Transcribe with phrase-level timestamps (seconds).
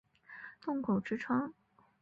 [0.59, 1.53] 洞口之窗